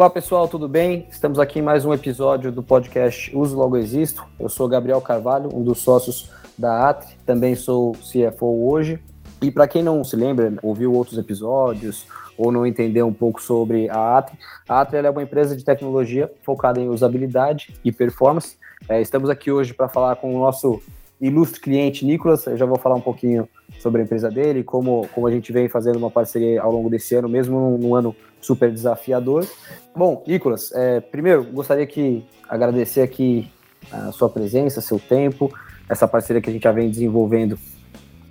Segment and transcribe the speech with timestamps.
[0.00, 1.06] Olá pessoal, tudo bem?
[1.10, 4.24] Estamos aqui em mais um episódio do podcast Uso Logo Existo.
[4.38, 8.98] Eu sou Gabriel Carvalho, um dos sócios da Atri, também sou CFO hoje.
[9.42, 12.06] E para quem não se lembra, ouviu outros episódios
[12.38, 16.32] ou não entendeu um pouco sobre a Atri, a Atri é uma empresa de tecnologia
[16.42, 18.56] focada em usabilidade e performance.
[18.88, 20.80] É, estamos aqui hoje para falar com o nosso
[21.20, 22.46] ilustre cliente Nicolas.
[22.46, 23.48] Eu já vou falar um pouquinho
[23.78, 27.14] sobre a empresa dele, como, como a gente vem fazendo uma parceria ao longo desse
[27.14, 29.46] ano, mesmo num, ano super desafiador.
[29.94, 33.50] Bom, Nicolas, é, primeiro gostaria que agradecer aqui
[33.92, 35.52] a sua presença, seu tempo,
[35.88, 37.58] essa parceria que a gente já vem desenvolvendo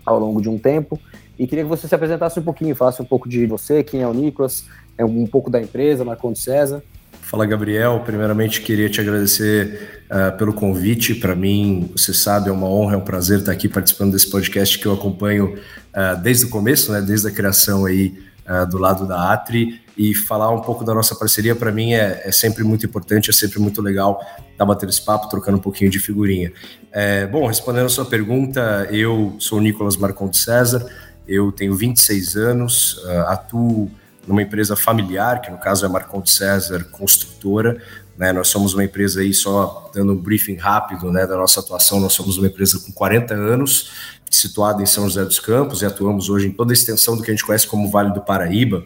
[0.06, 1.00] ao longo de um tempo.
[1.38, 4.08] E queria que você se apresentasse um pouquinho, falasse um pouco de você, quem é
[4.08, 4.68] o Nicolas,
[4.98, 6.84] é um pouco da empresa, Marcondes César.
[7.30, 8.02] Fala, Gabriel.
[8.04, 11.14] Primeiramente, queria te agradecer uh, pelo convite.
[11.14, 14.80] Para mim, você sabe, é uma honra, é um prazer estar aqui participando desse podcast
[14.80, 19.08] que eu acompanho uh, desde o começo, né, desde a criação aí uh, do lado
[19.08, 19.80] da Atri.
[19.96, 23.34] E falar um pouco da nossa parceria, para mim, é, é, sempre muito importante, é
[23.34, 24.20] sempre muito legal
[24.52, 26.52] estar batendo esse papo, trocando um pouquinho de figurinha.
[26.92, 30.84] É, bom, respondendo a sua pergunta, eu sou o Nicolas Marcondes César,
[31.28, 33.92] eu tenho 26 anos, atuo
[34.30, 37.82] numa empresa familiar, que no caso é Marcondes César Construtora.
[38.16, 38.32] Né?
[38.32, 42.14] Nós somos uma empresa aí, só dando um briefing rápido né, da nossa atuação, nós
[42.14, 43.90] somos uma empresa com 40 anos,
[44.30, 47.32] situada em São José dos Campos, e atuamos hoje em toda a extensão do que
[47.32, 48.86] a gente conhece como Vale do Paraíba.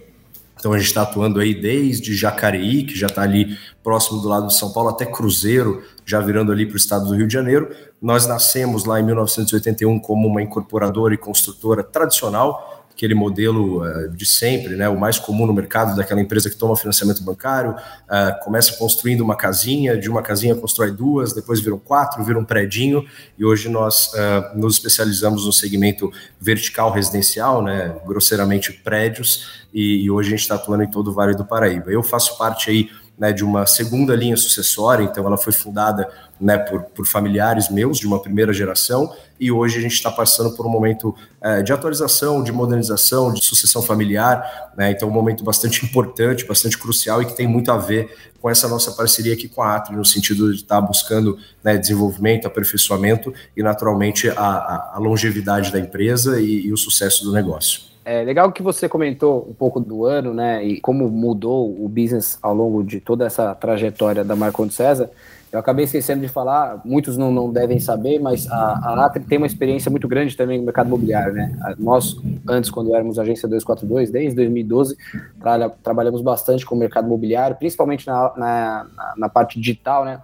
[0.57, 4.47] Então a gente está atuando aí desde Jacareí, que já está ali próximo do lado
[4.47, 7.69] de São Paulo, até Cruzeiro, já virando ali para o estado do Rio de Janeiro.
[8.01, 14.25] Nós nascemos lá em 1981 como uma incorporadora e construtora tradicional, aquele modelo uh, de
[14.25, 18.73] sempre, né, o mais comum no mercado daquela empresa que toma financiamento bancário, uh, começa
[18.77, 23.05] construindo uma casinha, de uma casinha constrói duas, depois viram quatro, vira um predinho,
[23.37, 30.11] e hoje nós uh, nos especializamos no segmento vertical residencial, né, grosseiramente prédios, e, e
[30.11, 31.91] hoje a gente está atuando em todo o Vale do Paraíba.
[31.91, 36.09] Eu faço parte aí né, de uma segunda linha sucessória, então ela foi fundada
[36.39, 40.55] né, por, por, familiares meus de uma primeira geração, e hoje a gente está passando
[40.55, 45.43] por um momento é, de atualização, de modernização, de sucessão familiar, né, então um momento
[45.43, 49.47] bastante importante, bastante crucial e que tem muito a ver com essa nossa parceria aqui
[49.47, 54.91] com a Atri, no sentido de estar tá buscando né, desenvolvimento, aperfeiçoamento e naturalmente a,
[54.95, 57.92] a longevidade da empresa e, e o sucesso do negócio.
[58.05, 62.37] É legal que você comentou um pouco do ano, né, e como mudou o business
[62.41, 65.09] ao longo de toda essa trajetória da Marcondes César.
[65.53, 69.37] Eu acabei esquecendo de falar, muitos não, não devem saber, mas a, a Atri tem
[69.37, 71.55] uma experiência muito grande também no mercado imobiliário, né?
[71.77, 72.17] Nós,
[72.49, 74.97] antes, quando éramos agência 242, desde 2012,
[75.39, 80.19] tra trabalhamos bastante com o mercado imobiliário, principalmente na, na, na parte digital, né?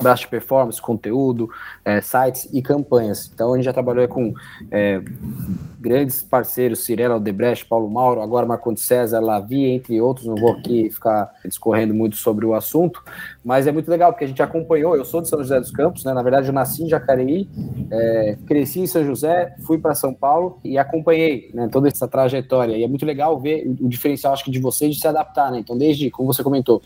[0.00, 1.48] Braço de performance, conteúdo,
[1.84, 3.30] é, sites e campanhas.
[3.32, 4.34] Então a gente já trabalhou com
[4.70, 5.02] é,
[5.80, 10.90] grandes parceiros, Cirela Aldebrecht, Paulo Mauro, agora Marcondes César, Lavi, entre outros, não vou aqui
[10.90, 13.02] ficar discorrendo muito sobre o assunto,
[13.44, 16.04] mas é muito legal, porque a gente acompanhou, eu sou de São José dos Campos,
[16.04, 17.48] né, na verdade eu nasci em Jacareí,
[17.90, 22.76] é, cresci em São José, fui para São Paulo e acompanhei né, toda essa trajetória,
[22.76, 25.58] e é muito legal ver o diferencial, acho que de vocês, de se adaptar, né,
[25.60, 26.82] então desde, como você comentou,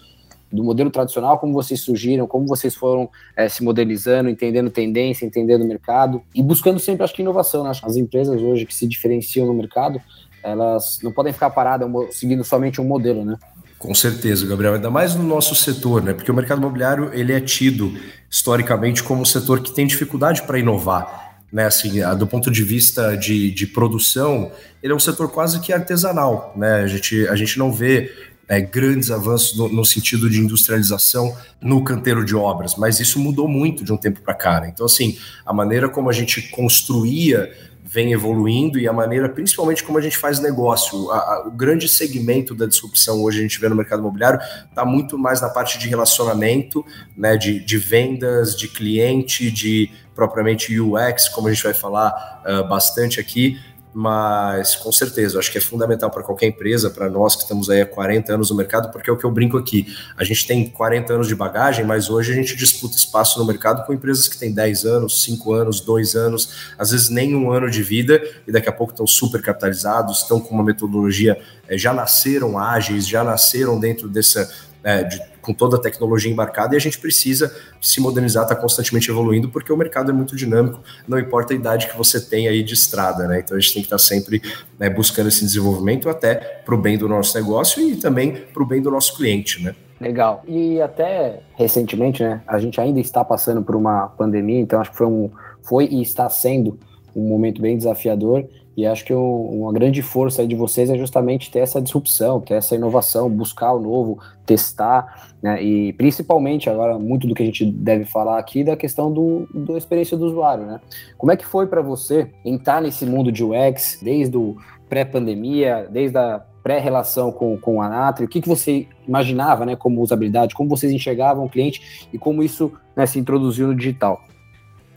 [0.52, 5.62] do modelo tradicional, como vocês surgiram, como vocês foram é, se modelizando, entendendo tendência, entendendo
[5.62, 7.62] o mercado e buscando sempre, acho que, inovação.
[7.62, 7.72] Né?
[7.82, 10.00] As empresas hoje que se diferenciam no mercado,
[10.42, 13.36] elas não podem ficar paradas seguindo somente um modelo, né?
[13.78, 16.12] Com certeza, Gabriel, ainda mais no nosso setor, né?
[16.12, 17.94] Porque o mercado imobiliário ele é tido
[18.28, 21.30] historicamente como um setor que tem dificuldade para inovar.
[21.52, 25.72] Né, assim, do ponto de vista de, de produção, ele é um setor quase que
[25.72, 26.52] artesanal.
[26.54, 26.82] Né?
[26.82, 28.12] A, gente, a gente não vê
[28.50, 33.46] é, grandes avanços no, no, sentido de industrialização no canteiro de obras, mas isso mudou
[33.46, 34.60] muito de um tempo para cá.
[34.60, 34.72] Né?
[34.74, 35.16] Então, assim,
[35.46, 37.48] a maneira como a gente construía
[37.84, 41.12] vem evoluindo e a maneira, principalmente como a gente faz negócio.
[41.12, 44.84] A, a, o grande segmento da disrupção hoje a gente vê no mercado imobiliário está
[44.84, 46.84] muito mais na parte de relacionamento,
[47.16, 52.68] né, de, de vendas, de cliente, de propriamente UX, como a gente vai falar uh,
[52.68, 53.58] bastante aqui,
[53.92, 57.80] mas com certeza, acho que é fundamental para qualquer empresa, para nós que estamos aí
[57.80, 59.86] há 40 anos no mercado, porque é o que eu brinco aqui.
[60.16, 63.84] A gente tem 40 anos de bagagem, mas hoje a gente disputa espaço no mercado
[63.84, 67.68] com empresas que têm 10 anos, 5 anos, 2 anos, às vezes nem um ano
[67.68, 71.92] de vida, e daqui a pouco estão super capitalizados, estão com uma metodologia, eh, já
[71.92, 74.69] nasceram ágeis, já nasceram dentro dessa.
[74.82, 79.10] É, de com toda a tecnologia embarcada e a gente precisa se modernizar, está constantemente
[79.10, 82.62] evoluindo, porque o mercado é muito dinâmico, não importa a idade que você tem aí
[82.62, 83.40] de estrada, né?
[83.40, 84.42] Então a gente tem que estar tá sempre
[84.78, 88.66] né, buscando esse desenvolvimento até para o bem do nosso negócio e também para o
[88.66, 89.74] bem do nosso cliente, né?
[90.00, 90.42] Legal.
[90.46, 92.40] E até recentemente, né?
[92.46, 95.30] A gente ainda está passando por uma pandemia, então acho que foi um,
[95.62, 96.78] foi e está sendo
[97.14, 98.46] um momento bem desafiador.
[98.80, 102.74] E acho que uma grande força de vocês é justamente ter essa disrupção, ter essa
[102.74, 105.62] inovação, buscar o novo, testar, né?
[105.62, 109.76] E principalmente agora muito do que a gente deve falar aqui da questão do, da
[109.76, 110.80] experiência do usuário, né?
[111.18, 114.56] Como é que foi para você entrar nesse mundo de UX desde o
[114.88, 120.02] pré-pandemia, desde a pré-relação com, com a Natri, o que, que você imaginava né, como
[120.02, 124.22] usabilidade, como vocês enxergavam o cliente e como isso né, se introduziu no digital?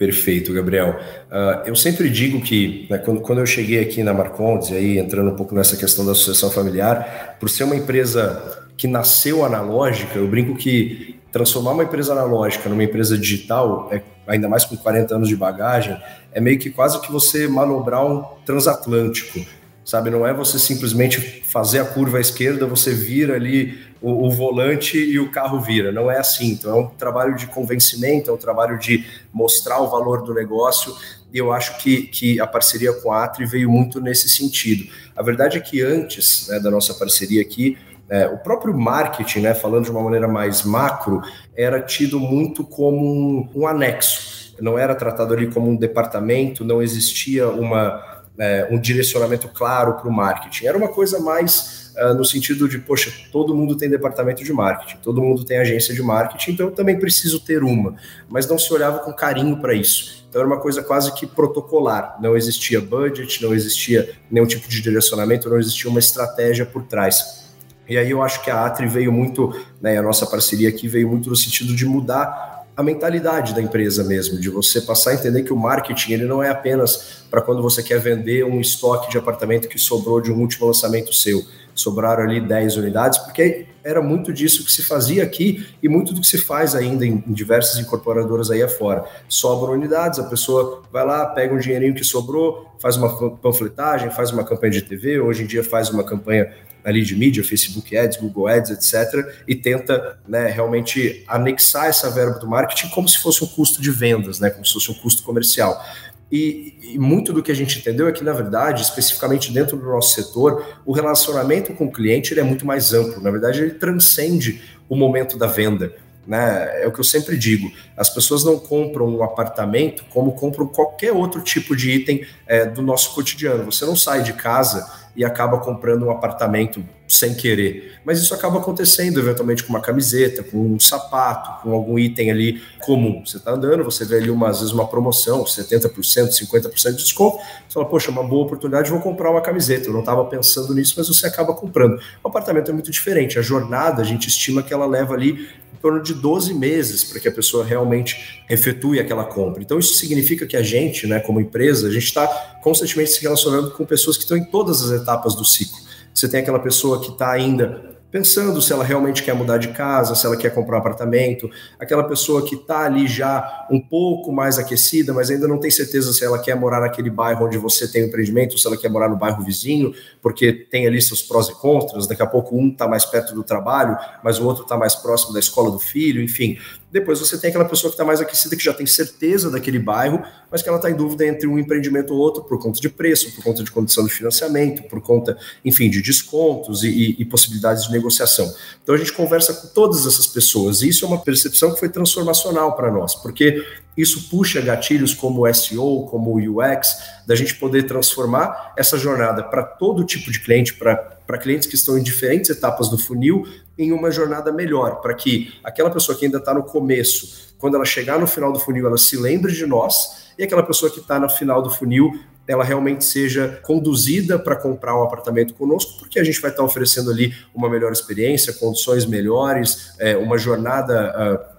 [0.03, 1.00] Perfeito, Gabriel.
[1.31, 5.31] Uh, eu sempre digo que, né, quando, quando eu cheguei aqui na Marcondes, aí entrando
[5.31, 10.27] um pouco nessa questão da sucessão familiar, por ser uma empresa que nasceu analógica, eu
[10.27, 15.29] brinco que transformar uma empresa analógica numa empresa digital, é, ainda mais com 40 anos
[15.29, 15.97] de bagagem,
[16.33, 19.39] é meio que quase que você manobrar um transatlântico
[19.85, 20.09] sabe?
[20.09, 24.97] Não é você simplesmente fazer a curva à esquerda, você vira ali o, o, volante
[24.97, 25.91] e o carro vira.
[25.91, 26.51] Não é assim.
[26.51, 30.95] Então é um trabalho de convencimento, é um trabalho de mostrar o valor do negócio.
[31.33, 34.91] E eu acho que, que a parceria com a Atri veio muito nesse sentido.
[35.15, 37.77] A verdade é que antes né, da nossa parceria aqui,
[38.09, 41.21] é, o próprio marketing, né, falando de uma maneira mais macro,
[41.56, 44.53] era tido muito como um, um anexo.
[44.59, 50.09] Não era tratado ali como um departamento, não existia uma é, um direcionamento claro para
[50.09, 50.65] o marketing.
[50.65, 54.97] Era uma coisa mais uh, no sentido de, poxa, todo mundo tem departamento de marketing,
[54.97, 57.95] todo mundo tem agência de marketing, então eu também preciso ter uma.
[58.27, 60.25] Mas não se olhava com carinho para isso.
[60.30, 62.18] Então era uma coisa quase que protocolar.
[62.19, 67.44] Não existia budget, não existia nenhum tipo de direcionamento, não existia uma estratégia por trás.
[67.88, 71.07] E aí eu acho que a Atri veio muito, né, a nossa parceria aqui veio
[71.07, 75.44] muito no sentido de mudar a mentalidade da empresa mesmo, de você passar a entender
[75.44, 79.18] que o marketing ele não é apenas para quando você quer vender um estoque de
[79.18, 81.44] apartamento que sobrou de um último lançamento seu.
[81.75, 86.22] Sobraram ali 10 unidades, porque era muito disso que se fazia aqui e muito do
[86.22, 89.04] que se faz ainda em, diversas incorporadoras aí afora.
[89.28, 94.31] Sobram unidades, a pessoa vai lá, pega um dinheirinho que sobrou, faz uma panfletagem, faz
[94.31, 96.52] uma campanha de TV, hoje em dia faz uma campanha
[96.83, 102.39] ali de mídia, Facebook Ads, Google Ads, etc., e tenta né, realmente anexar essa verba
[102.39, 105.24] do marketing como se fosse um custo de vendas, né, como se fosse um custo
[105.24, 105.83] comercial.
[106.31, 109.85] E, e, muito do que a gente entendeu é que, na verdade, especificamente dentro do
[109.85, 113.21] nosso setor, o relacionamento com o cliente ele é muito mais amplo.
[113.21, 114.59] Na verdade, ele transcende
[114.89, 115.94] o momento da venda.
[116.25, 116.83] Né?
[116.83, 121.12] É o que eu sempre digo: as pessoas não compram um apartamento como compram qualquer
[121.12, 123.65] outro tipo de item é, do nosso cotidiano.
[123.65, 126.83] Você não sai de casa e acaba comprando um apartamento
[127.13, 127.94] sem querer.
[128.04, 132.62] Mas isso acaba acontecendo eventualmente com uma camiseta, com um sapato, com algum item ali
[132.80, 133.24] comum.
[133.25, 137.38] Você está andando, você vê ali uma, às vezes uma promoção, 70%, 50% de desconto,
[137.38, 139.88] você fala, poxa, uma boa oportunidade, vou comprar uma camiseta.
[139.88, 142.00] Eu não estava pensando nisso, mas você acaba comprando.
[142.24, 143.39] O apartamento é muito diferente.
[143.39, 147.19] A jornada, a gente estima que ela leva ali em torno de 12 meses para
[147.19, 149.62] que a pessoa realmente efetue aquela compra.
[149.62, 152.27] Então isso significa que a gente, né, como empresa, a gente está
[152.62, 155.82] constantemente se relacionando com pessoas que estão em todas as etapas do ciclo.
[156.13, 160.13] Você tem aquela pessoa que está ainda pensando se ela realmente quer mudar de casa,
[160.13, 161.50] se ela quer comprar um apartamento,
[161.80, 166.13] aquela pessoa que está ali já um pouco mais aquecida, mas ainda não tem certeza
[166.13, 168.88] se ela quer morar naquele bairro onde você tem o um empreendimento, se ela quer
[168.88, 172.69] morar no bairro vizinho, porque tem ali seus prós e contras, daqui a pouco um
[172.69, 176.21] está mais perto do trabalho, mas o outro está mais próximo da escola do filho,
[176.21, 176.60] enfim.
[176.93, 180.23] Depois você tem aquela pessoa que está mais aquecida, que já tem certeza daquele bairro,
[180.51, 183.33] mas que ela está em dúvida entre um empreendimento ou outro por conta de preço,
[183.33, 185.35] por conta de condição de financiamento, por conta,
[185.65, 188.53] enfim, de descontos e, e, possibilidades de negociação.
[188.83, 191.89] Então a gente conversa com todas essas pessoas e isso é uma percepção que foi
[191.89, 193.65] transformacional para nós, porque
[193.97, 196.95] isso puxa gatilhos como o SEO, como o UX,
[197.25, 201.97] da gente poder transformar essa jornada para todo tipo de cliente, para clientes que estão
[201.97, 203.47] em diferentes etapas do funil,
[203.77, 207.86] em uma jornada melhor, para que aquela pessoa que ainda está no começo, quando ela
[207.86, 211.20] chegar no final do funil, ela se lembre de nós, e aquela pessoa que está
[211.20, 212.12] no final do funil,
[212.48, 216.68] ela realmente seja conduzida para comprar um apartamento conosco, porque a gente vai estar tá
[216.68, 221.50] oferecendo ali uma melhor experiência, condições melhores, é, uma jornada.
[221.50, 221.52] Uh,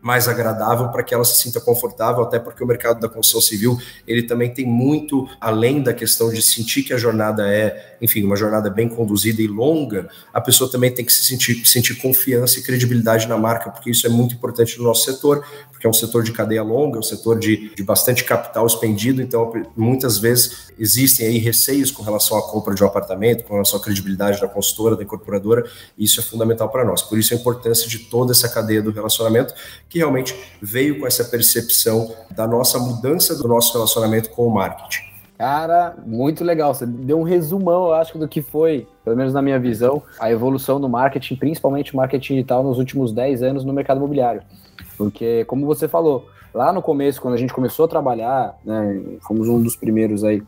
[0.00, 3.78] mais agradável para que ela se sinta confortável, até porque o mercado da construção civil
[4.06, 8.36] ele também tem muito além da questão de sentir que a jornada é, enfim, uma
[8.36, 12.62] jornada bem conduzida e longa, a pessoa também tem que se sentir, sentir confiança e
[12.62, 16.22] credibilidade na marca, porque isso é muito importante no nosso setor, porque é um setor
[16.22, 21.26] de cadeia longa, é um setor de, de bastante capital expendido, então muitas vezes existem
[21.26, 24.96] aí receios com relação à compra de um apartamento, com relação à credibilidade da consultora,
[24.96, 25.64] da incorporadora,
[25.96, 27.02] e isso é fundamental para nós.
[27.02, 29.54] Por isso a importância de toda essa cadeia do relacionamento,
[29.88, 35.08] que realmente veio com essa percepção da nossa mudança do nosso relacionamento com o marketing.
[35.38, 36.74] Cara, muito legal.
[36.74, 40.30] Você deu um resumão, eu acho, do que foi, pelo menos na minha visão, a
[40.30, 44.42] evolução do marketing, principalmente o marketing digital, nos últimos 10 anos no mercado imobiliário.
[44.96, 49.48] Porque, como você falou, lá no começo, quando a gente começou a trabalhar, né, fomos
[49.48, 50.42] um dos primeiros aí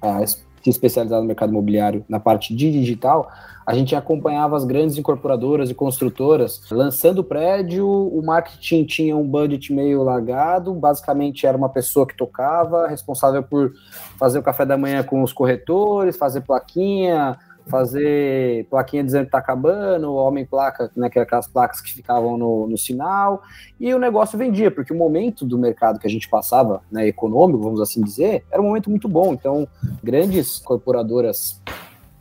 [0.00, 3.30] a se especializado no mercado imobiliário na parte de digital,
[3.66, 9.72] a gente acompanhava as grandes incorporadoras e construtoras lançando prédio, o marketing tinha um budget
[9.72, 13.72] meio largado, basicamente era uma pessoa que tocava, responsável por
[14.18, 19.38] fazer o café da manhã com os corretores, fazer plaquinha, fazer plaquinha dizendo que tá
[19.38, 23.42] acabando, homem placa, né, que aquelas placas que ficavam no, no sinal,
[23.80, 27.62] e o negócio vendia, porque o momento do mercado que a gente passava, né, econômico,
[27.62, 29.32] vamos assim dizer, era um momento muito bom.
[29.32, 29.66] Então,
[30.02, 31.60] grandes corporadoras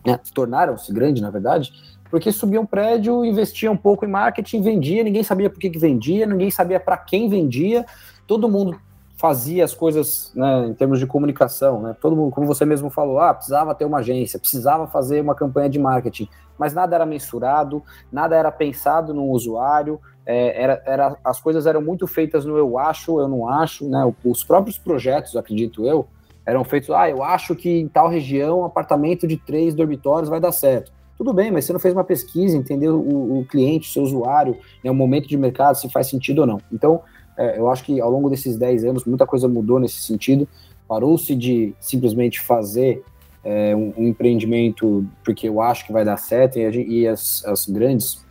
[0.05, 1.71] né, tornaram-se grandes, na verdade,
[2.09, 5.79] porque subiam um prédio, investiam um pouco em marketing, vendia, ninguém sabia por que, que
[5.79, 7.85] vendia, ninguém sabia para quem vendia,
[8.27, 8.79] todo mundo
[9.17, 11.95] fazia as coisas né, em termos de comunicação, né?
[12.01, 15.69] Todo mundo, como você mesmo falou, ah, precisava ter uma agência, precisava fazer uma campanha
[15.69, 17.81] de marketing, mas nada era mensurado,
[18.11, 22.77] nada era pensado no usuário, é, era, era, as coisas eram muito feitas no eu
[22.77, 24.13] acho, eu não acho, né?
[24.25, 26.05] Os próprios projetos, acredito eu,
[26.45, 30.39] eram feitos, ah, eu acho que em tal região um apartamento de três dormitórios vai
[30.39, 30.91] dar certo.
[31.17, 34.57] Tudo bem, mas você não fez uma pesquisa, entendeu o, o cliente, o seu usuário,
[34.83, 36.59] né, o momento de mercado, se faz sentido ou não.
[36.71, 37.01] Então,
[37.37, 40.47] é, eu acho que ao longo desses 10 anos muita coisa mudou nesse sentido.
[40.87, 43.03] Parou-se de simplesmente fazer
[43.43, 47.43] é, um, um, empreendimento porque eu acho que vai dar certo e, gente, e as,
[47.45, 48.23] as, grandes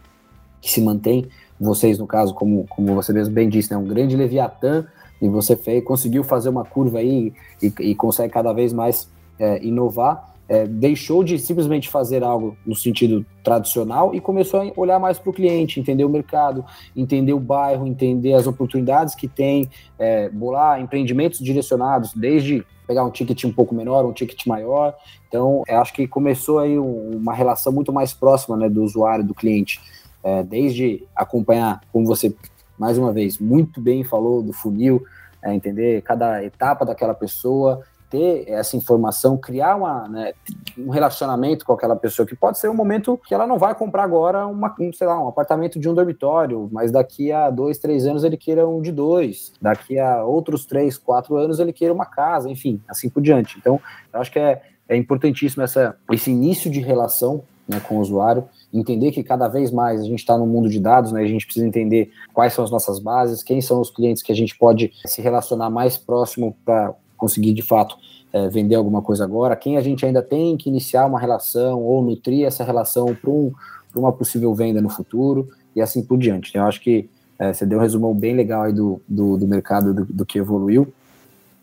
[0.60, 1.26] que se mantêm,
[1.60, 4.86] vocês no caso, como, como você mesmo bem disse, né, um grande leviatã
[5.22, 9.64] e você fez, conseguiu fazer uma curva aí e, e consegue cada vez mais é,
[9.64, 15.18] inovar é, deixou de simplesmente fazer algo no sentido tradicional e começou a olhar mais
[15.18, 16.62] para o cliente, entender o mercado,
[16.94, 19.66] entender o bairro, entender as oportunidades que tem,
[19.98, 24.94] é, bolar empreendimentos direcionados, desde pegar um ticket um pouco menor, um ticket maior.
[25.26, 29.80] Então, acho que começou aí uma relação muito mais próxima né, do usuário, do cliente,
[30.22, 32.34] é, desde acompanhar, como você
[32.82, 35.04] mais uma vez muito bem falou do funil,
[35.40, 40.32] é, entender cada etapa daquela pessoa, ter essa informação, criar uma, né,
[40.76, 44.02] um relacionamento com aquela pessoa, que pode ser um momento que ela não vai comprar
[44.02, 48.04] agora uma, um, sei lá, um apartamento de um dormitório, mas daqui a dois, três
[48.04, 52.04] anos ele queira um de dois, daqui a outros três, quatro anos ele queira uma
[52.04, 53.58] casa, enfim, assim por diante.
[53.58, 53.80] Então,
[54.12, 58.44] eu acho que é, é importantíssimo essa, esse início de relação né, com o usuário,
[58.72, 61.44] entender que cada vez mais a gente está no mundo de dados, né, a gente
[61.44, 64.92] precisa entender quais são as nossas bases, quem são os clientes que a gente pode
[65.04, 67.96] se relacionar mais próximo para conseguir de fato
[68.32, 72.02] é, vender alguma coisa agora, quem a gente ainda tem que iniciar uma relação ou
[72.02, 73.52] nutrir essa relação para um,
[73.94, 76.50] uma possível venda no futuro e assim por diante.
[76.50, 79.46] Então, eu acho que é, você deu um resumão bem legal aí do, do, do
[79.46, 80.92] mercado do, do, que evoluiu.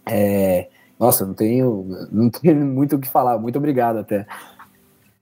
[0.05, 0.67] É,
[0.99, 4.27] nossa, não tenho, não tenho muito o que falar, muito obrigado até.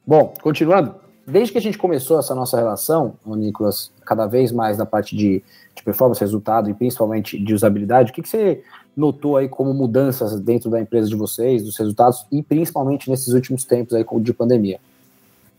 [0.06, 0.96] Bom, continuando,
[1.28, 5.44] desde que a gente começou essa nossa relação, Nicolas, cada vez mais na parte de,
[5.76, 8.64] de performance, resultado e principalmente de usabilidade, o que, que você
[8.96, 13.66] notou aí como mudanças dentro da empresa de vocês, dos resultados e principalmente nesses últimos
[13.66, 14.80] tempos aí de pandemia?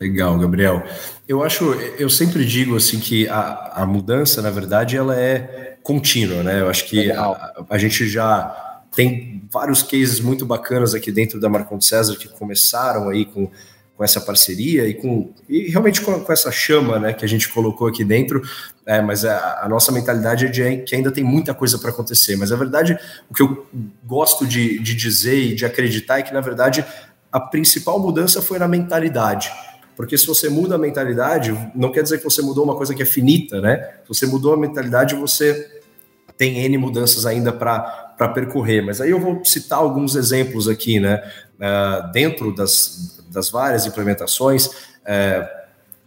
[0.01, 0.83] Legal, Gabriel.
[1.29, 6.43] Eu acho, eu sempre digo assim que a, a mudança, na verdade, ela é contínua,
[6.43, 6.61] né?
[6.61, 11.49] Eu acho que a, a, gente já tem vários cases muito bacanas aqui dentro da
[11.49, 13.51] Marcon César que começaram aí com
[13.99, 17.49] com essa parceria e com e realmente com, com, essa chama né, que a gente
[17.49, 18.41] colocou aqui dentro,
[18.87, 22.37] é, mas a, a, nossa mentalidade é de que ainda tem muita coisa para acontecer.
[22.37, 22.97] Mas a verdade,
[23.29, 23.67] o que eu
[24.05, 26.87] gosto de, de dizer e de acreditar é que, na verdade,
[27.33, 29.51] a principal mudança foi na mentalidade.
[29.97, 33.03] Porque se você muda a mentalidade, não quer dizer que você mudou uma coisa que
[33.03, 33.79] é finita, né?
[34.05, 35.81] Se você mudou a mentalidade, você
[36.37, 38.83] tem N mudanças ainda para percorrer.
[38.83, 41.23] Mas aí eu vou citar alguns exemplos aqui, né?
[41.57, 44.71] Uh, dentro das, das várias implementações.
[45.07, 45.49] É,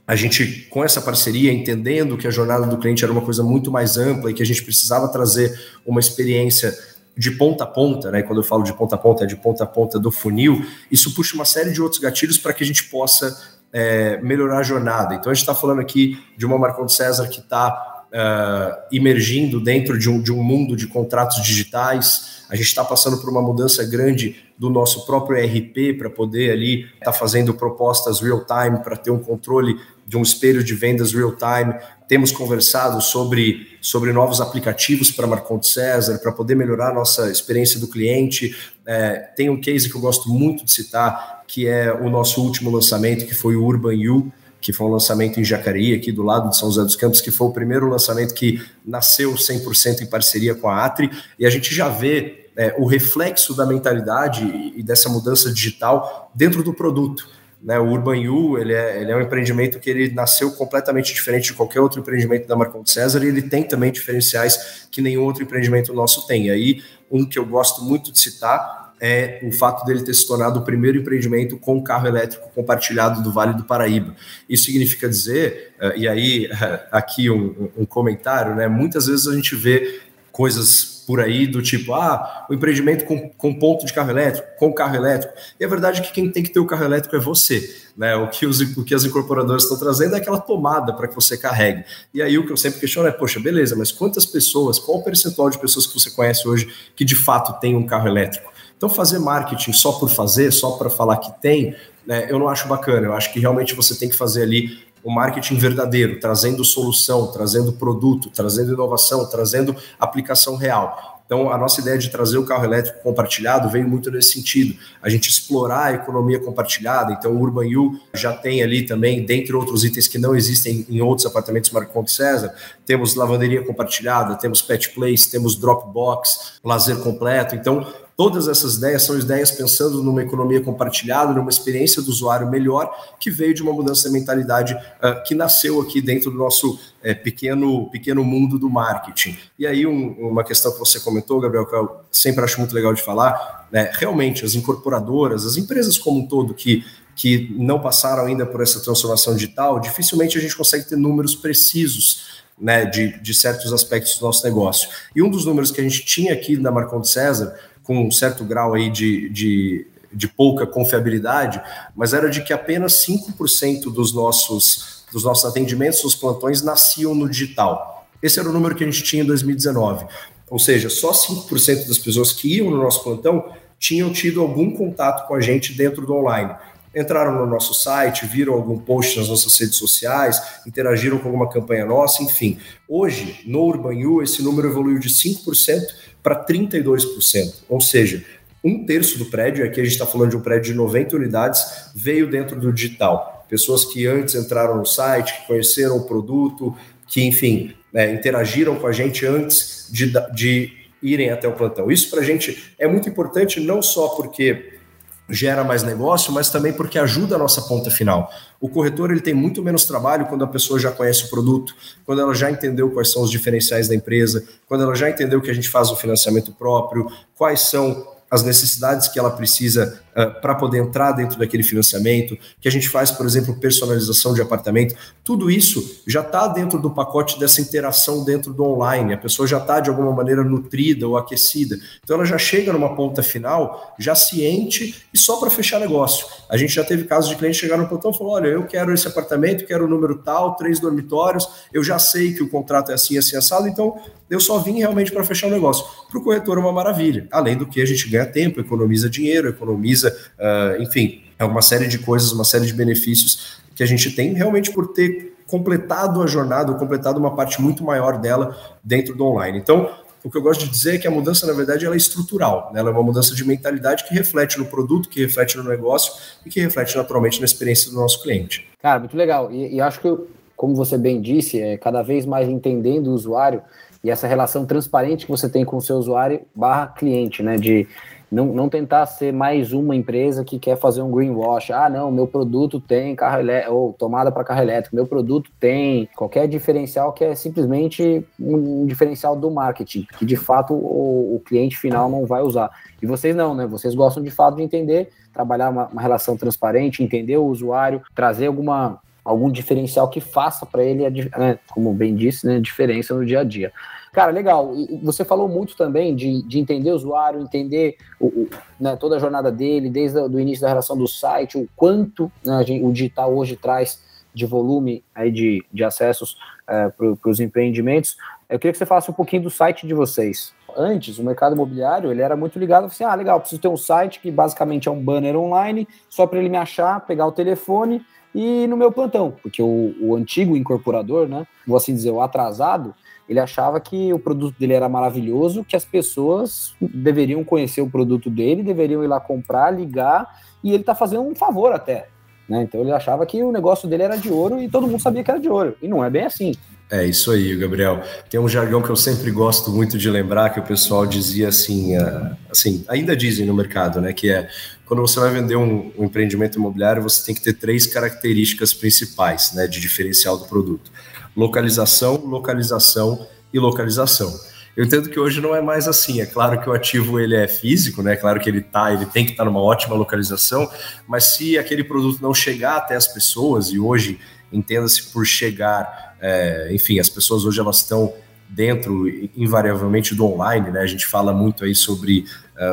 [0.05, 3.71] a gente, com essa parceria, entendendo que a jornada do cliente era uma coisa muito
[3.71, 6.77] mais ampla e que a gente precisava trazer uma experiência
[7.15, 8.21] de ponta a ponta, né?
[8.21, 11.13] Quando eu falo de ponta a ponta, é de ponta a ponta do funil, isso
[11.13, 13.37] puxa uma série de outros gatilhos para que a gente possa
[13.71, 15.15] é, melhorar a jornada.
[15.15, 19.97] Então a gente está falando aqui de uma Marcon César que está uh, emergindo dentro
[19.97, 22.41] de um, de um mundo de contratos digitais.
[22.49, 26.83] A gente está passando por uma mudança grande do nosso próprio ERP para poder ali
[26.83, 31.13] estar tá fazendo propostas real time para ter um controle de um espelho de vendas
[31.13, 31.73] real time.
[32.07, 37.79] Temos conversado sobre, sobre novos aplicativos para Marconte César, para poder melhorar a nossa experiência
[37.79, 38.53] do cliente.
[38.85, 42.69] É, tem um case que eu gosto muito de citar, que é o nosso último
[42.69, 46.49] lançamento, que foi o Urban U, que foi um lançamento em Jacareí, aqui do lado
[46.49, 50.53] de São José dos Campos, que foi o primeiro lançamento que nasceu 100% em parceria
[50.53, 55.09] com a Atri, e a gente já vê é, o reflexo da mentalidade e dessa
[55.09, 57.27] mudança digital dentro do produto.
[57.61, 61.45] Né, o Urban U ele é, ele é um empreendimento que ele nasceu completamente diferente
[61.45, 65.43] de qualquer outro empreendimento da Marcon César e ele tem também diferenciais que nenhum outro
[65.43, 66.47] empreendimento nosso tem.
[66.47, 70.27] E aí, um que eu gosto muito de citar é o fato dele ter se
[70.27, 74.15] tornado o primeiro empreendimento com carro elétrico compartilhado do Vale do Paraíba.
[74.47, 76.47] Isso significa dizer, uh, e aí
[76.91, 78.67] aqui um, um comentário, né?
[78.67, 83.53] Muitas vezes a gente vê coisas por aí do tipo, ah, o empreendimento com, com
[83.53, 85.33] ponto de carro elétrico, com carro elétrico.
[85.59, 87.75] E a verdade é que quem tem que ter o carro elétrico é você.
[87.97, 88.15] Né?
[88.15, 91.37] O, que os, o que as incorporadoras estão trazendo é aquela tomada para que você
[91.37, 91.83] carregue.
[92.13, 95.03] E aí o que eu sempre questiono é, poxa, beleza, mas quantas pessoas, qual o
[95.03, 98.50] percentual de pessoas que você conhece hoje que de fato tem um carro elétrico?
[98.81, 102.67] Então, fazer marketing só por fazer, só para falar que tem, né, eu não acho
[102.67, 103.05] bacana.
[103.05, 107.73] Eu acho que realmente você tem que fazer ali o marketing verdadeiro, trazendo solução, trazendo
[107.73, 111.21] produto, trazendo inovação, trazendo aplicação real.
[111.27, 114.75] Então, a nossa ideia de trazer o carro elétrico compartilhado veio muito nesse sentido.
[114.99, 117.13] A gente explorar a economia compartilhada.
[117.13, 121.01] Então, o Urban U já tem ali também, dentre outros itens que não existem em
[121.01, 122.53] outros apartamentos Marcondes César,
[122.85, 127.55] temos lavanderia compartilhada, temos pet place, temos Dropbox, lazer completo.
[127.55, 127.85] Então,
[128.21, 133.31] Todas essas ideias são ideias pensando numa economia compartilhada, numa experiência do usuário melhor, que
[133.31, 137.89] veio de uma mudança de mentalidade uh, que nasceu aqui dentro do nosso é, pequeno,
[137.89, 139.35] pequeno mundo do marketing.
[139.57, 142.93] E aí, um, uma questão que você comentou, Gabriel, que eu sempre acho muito legal
[142.93, 148.25] de falar, né, realmente, as incorporadoras, as empresas como um todo que que não passaram
[148.25, 153.33] ainda por essa transformação digital, dificilmente a gente consegue ter números precisos né, de, de
[153.33, 154.87] certos aspectos do nosso negócio.
[155.15, 157.57] E um dos números que a gente tinha aqui na Marcon de César
[157.91, 161.61] com um certo grau aí de, de, de pouca confiabilidade,
[161.93, 167.29] mas era de que apenas 5% dos nossos, dos nossos atendimentos, dos plantões, nasciam no
[167.29, 168.07] digital.
[168.23, 170.05] Esse era o número que a gente tinha em 2019.
[170.49, 175.27] Ou seja, só 5% das pessoas que iam no nosso plantão tinham tido algum contato
[175.27, 176.55] com a gente dentro do online.
[176.93, 181.85] Entraram no nosso site, viram algum post nas nossas redes sociais, interagiram com alguma campanha
[181.85, 182.59] nossa, enfim.
[182.87, 185.81] Hoje, no Urban U, esse número evoluiu de 5%
[186.21, 187.53] para 32%.
[187.69, 188.23] Ou seja,
[188.63, 191.91] um terço do prédio, aqui a gente está falando de um prédio de 90 unidades,
[191.95, 193.45] veio dentro do digital.
[193.49, 196.75] Pessoas que antes entraram no site, que conheceram o produto,
[197.07, 201.91] que, enfim, é, interagiram com a gente antes de, de irem até o plantão.
[201.91, 204.79] Isso para a gente é muito importante, não só porque
[205.29, 208.31] gera mais negócio, mas também porque ajuda a nossa ponta final.
[208.59, 212.21] O corretor ele tem muito menos trabalho quando a pessoa já conhece o produto, quando
[212.21, 215.53] ela já entendeu quais são os diferenciais da empresa, quando ela já entendeu que a
[215.53, 220.79] gente faz o financiamento próprio, quais são as necessidades que ela precisa uh, para poder
[220.79, 226.01] entrar dentro daquele financiamento, que a gente faz, por exemplo, personalização de apartamento, tudo isso
[226.07, 229.13] já está dentro do pacote dessa interação dentro do online.
[229.13, 231.77] A pessoa já está de alguma maneira nutrida ou aquecida.
[232.03, 236.25] Então ela já chega numa ponta final, já ciente e só para fechar negócio.
[236.49, 238.93] A gente já teve casos de cliente chegar no plantão e falar: olha, eu quero
[238.93, 242.93] esse apartamento, quero o número tal, três dormitórios, eu já sei que o contrato é
[242.93, 243.99] assim, assim, assado, então
[244.31, 245.85] eu só vim realmente para fechar o negócio.
[246.09, 247.27] Para o corretor é uma maravilha.
[247.29, 251.87] Além do que a gente ganha tempo, economiza dinheiro, economiza, uh, enfim, é uma série
[251.87, 256.27] de coisas, uma série de benefícios que a gente tem realmente por ter completado a
[256.27, 259.57] jornada, completado uma parte muito maior dela dentro do online.
[259.57, 259.89] Então,
[260.23, 262.69] o que eu gosto de dizer é que a mudança, na verdade, ela é estrutural.
[262.71, 262.79] Né?
[262.79, 266.13] Ela é uma mudança de mentalidade que reflete no produto, que reflete no negócio
[266.45, 268.67] e que reflete naturalmente na experiência do nosso cliente.
[268.81, 269.51] Cara, muito legal.
[269.51, 270.15] E, e acho que,
[270.55, 273.61] como você bem disse, é cada vez mais entendendo o usuário,
[274.03, 277.57] e essa relação transparente que você tem com o seu usuário barra cliente, né?
[277.57, 277.87] De
[278.31, 281.71] não, não tentar ser mais uma empresa que quer fazer um greenwash.
[281.71, 286.07] Ah, não, meu produto tem carro elétrico, ou tomada para carro elétrico, meu produto tem
[286.15, 291.77] qualquer diferencial que é simplesmente um diferencial do marketing, que de fato o, o cliente
[291.77, 292.71] final não vai usar.
[293.01, 293.67] E vocês não, né?
[293.67, 298.47] Vocês gostam de fato de entender, trabalhar uma, uma relação transparente, entender o usuário, trazer
[298.47, 303.41] alguma algum diferencial que faça para ele, né, como bem disse, né, diferença no dia
[303.41, 303.71] a dia.
[304.11, 304.73] Cara, legal.
[304.75, 309.15] E você falou muito também de, de entender o usuário, entender o, o né, toda
[309.15, 312.91] a jornada dele, desde o início da relação do site, o quanto né, gente, o
[312.91, 318.17] digital hoje traz de volume aí de, de acessos é, para os empreendimentos.
[318.49, 320.53] Eu queria que você falasse um pouquinho do site de vocês.
[320.75, 324.19] Antes, o mercado imobiliário ele era muito ligado assim: ah, legal, preciso ter um site
[324.19, 328.01] que basicamente é um banner online, só para ele me achar, pegar o telefone
[328.33, 332.95] e no meu plantão, porque o, o antigo incorporador, né, vou assim dizer, o atrasado,
[333.27, 338.29] ele achava que o produto dele era maravilhoso, que as pessoas deveriam conhecer o produto
[338.29, 340.27] dele, deveriam ir lá comprar, ligar,
[340.63, 342.07] e ele está fazendo um favor até.
[342.47, 342.63] Né?
[342.63, 345.31] Então ele achava que o negócio dele era de ouro e todo mundo sabia que
[345.31, 345.75] era de ouro.
[345.81, 346.53] E não é bem assim.
[346.89, 348.03] É isso aí, Gabriel.
[348.29, 351.97] Tem um jargão que eu sempre gosto muito de lembrar que o pessoal dizia assim,
[351.97, 354.49] uh, assim, ainda dizem no mercado, né, que é
[354.85, 359.53] quando você vai vender um, um, empreendimento imobiliário, você tem que ter três características principais,
[359.53, 360.91] né, de diferencial do produto:
[361.35, 364.33] localização, localização e localização.
[364.75, 366.21] Eu entendo que hoje não é mais assim.
[366.21, 368.13] É claro que o ativo ele é físico, né?
[368.13, 370.69] É claro que ele tá, ele tem que estar tá numa ótima localização,
[371.07, 374.19] mas se aquele produto não chegar até as pessoas e hoje
[374.51, 378.13] entenda-se por chegar, é, enfim, as pessoas hoje elas estão
[378.47, 380.81] dentro, invariavelmente, do online, né?
[380.81, 382.25] A gente fala muito aí sobre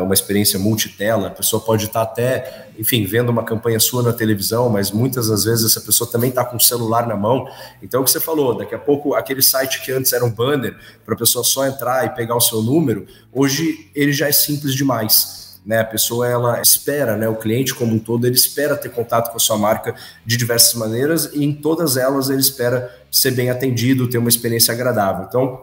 [0.02, 4.68] uma experiência multitela, a pessoa pode estar até, enfim, vendo uma campanha sua na televisão,
[4.68, 7.48] mas muitas das vezes essa pessoa também está com o celular na mão.
[7.82, 10.76] Então, o que você falou, daqui a pouco, aquele site que antes era um banner,
[11.06, 14.74] para a pessoa só entrar e pegar o seu número, hoje ele já é simples
[14.74, 15.38] demais.
[15.64, 19.30] Né, a pessoa ela espera, né, o cliente como um todo, ele espera ter contato
[19.30, 23.50] com a sua marca de diversas maneiras e em todas elas ele espera ser bem
[23.50, 25.26] atendido, ter uma experiência agradável.
[25.28, 25.60] Então,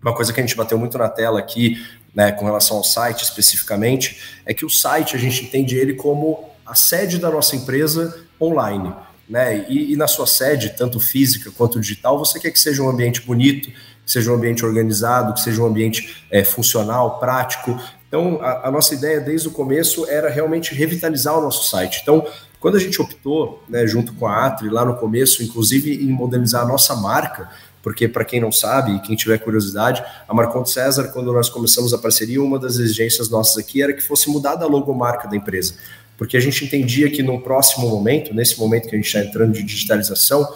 [0.00, 3.22] uma coisa que a gente bateu muito na tela aqui, né, com relação ao site
[3.22, 8.22] especificamente, é que o site a gente entende ele como a sede da nossa empresa
[8.40, 8.92] online.
[9.28, 9.66] Né?
[9.68, 13.20] E, e, na sua sede, tanto física quanto digital, você quer que seja um ambiente
[13.20, 17.78] bonito, que seja um ambiente organizado, que seja um ambiente é, funcional, prático.
[18.08, 22.00] Então, a, a, nossa ideia desde o começo era realmente revitalizar o nosso site.
[22.02, 22.26] Então,
[22.58, 26.62] quando a gente optou, né, junto com a Atri, lá no começo, inclusive em modernizar
[26.62, 27.50] a nossa marca,
[27.82, 31.94] porque para quem não sabe e quem tiver curiosidade, a Marconto César, quando nós começamos
[31.94, 35.74] a parceria, uma das exigências nossas aqui era que fosse mudada a logomarca da empresa,
[36.16, 39.52] porque a gente entendia que no próximo momento, nesse momento que a gente está entrando
[39.52, 40.46] de digitalização,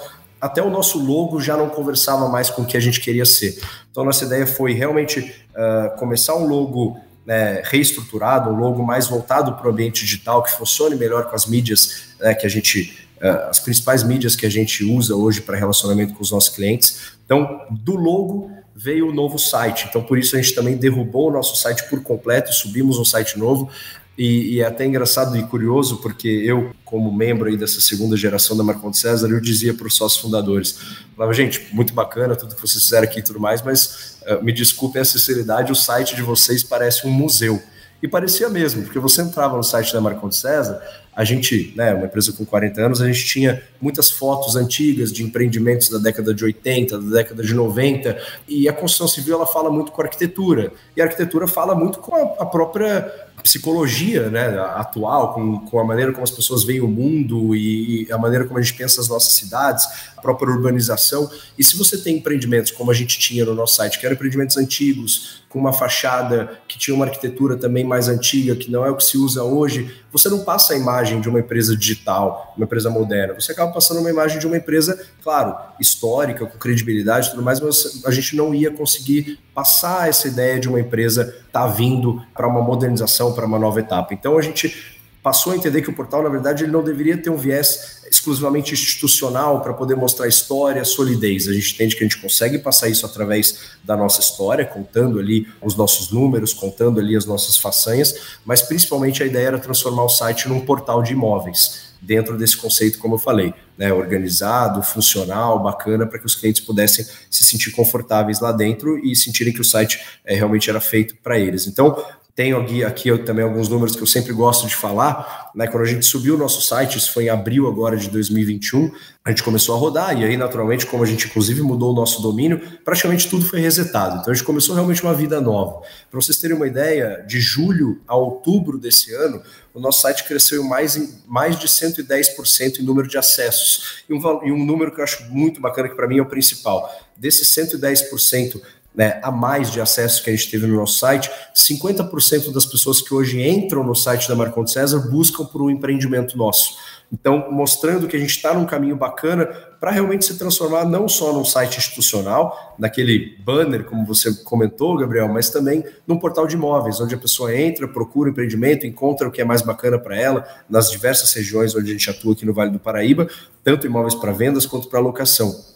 [0.40, 3.60] até o nosso logo já não conversava mais com o que a gente queria ser.
[3.90, 9.52] Então, nossa ideia foi realmente uh, começar um logo né, reestruturado, um logo mais voltado
[9.54, 13.60] para o ambiente digital, que funcione melhor com as mídias né, que a gente as
[13.60, 17.12] principais mídias que a gente usa hoje para relacionamento com os nossos clientes.
[17.24, 19.86] Então, do logo veio o novo site.
[19.88, 23.38] Então, por isso a gente também derrubou o nosso site por completo subimos um site
[23.38, 23.70] novo.
[24.16, 28.54] E, e, é até engraçado e curioso, porque eu, como membro aí dessa segunda geração
[28.54, 30.78] da Marconte César, eu dizia para os sócios fundadores,
[31.16, 34.52] falava, gente, muito bacana tudo que vocês fizeram aqui e tudo mais, mas uh, me
[34.52, 37.62] desculpem a sinceridade, o site de vocês parece um museu.
[38.02, 40.82] E parecia mesmo, porque você entrava no site da Marconte César,
[41.14, 45.22] a gente, né, uma empresa com 40 anos, a gente tinha muitas fotos antigas de
[45.22, 49.70] empreendimentos da década de 80, da década de 90, e a construção civil ela fala
[49.70, 53.12] muito com a arquitetura, e a arquitetura fala muito com a, a própria
[53.42, 58.12] psicologia né, atual, com, com a maneira como as pessoas veem o mundo e, e,
[58.12, 61.30] a maneira como a gente pensa as nossas cidades, a própria urbanização.
[61.58, 64.56] E se você tem empreendimentos como a gente tinha no nosso site, que eram empreendimentos
[64.56, 68.96] antigos, com uma fachada que tinha uma arquitetura também mais antiga, que não é o
[68.96, 72.88] que se usa hoje, você não passa a imagem de uma empresa digital, uma empresa
[72.88, 73.34] moderna.
[73.34, 77.60] Você acaba passando uma imagem de uma empresa, claro, histórica, com credibilidade e tudo mais,
[77.60, 82.22] mas a gente não ia conseguir passar essa ideia de uma empresa estar tá vindo
[82.34, 84.14] para uma modernização, para uma nova etapa.
[84.14, 87.30] Então a gente passou a entender que o portal, na verdade, ele não deveria ter
[87.30, 91.48] um viés exclusivamente institucional para poder mostrar história, solidez.
[91.48, 95.46] A gente entende que a gente consegue passar isso através da nossa história, contando ali
[95.62, 100.08] os nossos números, contando ali as nossas façanhas, mas principalmente a ideia era transformar o
[100.08, 106.06] site num portal de imóveis dentro desse conceito, como eu falei, né, organizado, funcional, bacana,
[106.06, 110.00] para que os clientes pudessem se sentir confortáveis lá dentro e sentirem que o site
[110.24, 111.66] é, realmente era feito para eles.
[111.66, 112.00] Então,
[112.34, 115.50] tenho aqui, aqui também alguns números que eu sempre gosto de falar.
[115.54, 115.66] Né?
[115.66, 118.90] Quando a gente subiu o nosso site, isso foi em abril agora de 2021,
[119.22, 122.22] a gente começou a rodar, e aí, naturalmente, como a gente inclusive mudou o nosso
[122.22, 124.16] domínio, praticamente tudo foi resetado.
[124.16, 125.82] Então a gente começou realmente uma vida nova.
[126.10, 129.42] Para vocês terem uma ideia, de julho a outubro desse ano,
[129.74, 134.02] o nosso site cresceu mais, em, mais de 110% em número de acessos.
[134.08, 136.26] E um, e um número que eu acho muito bacana, que para mim é o
[136.26, 136.90] principal.
[137.16, 138.60] Desses 110%,
[138.94, 143.00] né, a mais de acesso que a gente teve no nosso site, 50% das pessoas
[143.00, 146.76] que hoje entram no site da Marconte César buscam por um empreendimento nosso.
[147.12, 149.44] Então, mostrando que a gente está num caminho bacana
[149.78, 155.28] para realmente se transformar não só num site institucional, naquele banner, como você comentou, Gabriel,
[155.28, 159.30] mas também num portal de imóveis, onde a pessoa entra, procura um empreendimento, encontra o
[159.30, 162.54] que é mais bacana para ela, nas diversas regiões onde a gente atua aqui no
[162.54, 163.28] Vale do Paraíba,
[163.62, 165.71] tanto imóveis para vendas quanto para locação.